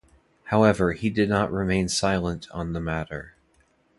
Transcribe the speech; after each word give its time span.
However, 0.45 0.93
he 0.93 1.11
did 1.11 1.29
not 1.29 1.51
remain 1.51 1.87
silent 1.87 2.47
on 2.49 2.73
the 2.73 2.79
matter. 2.81 3.35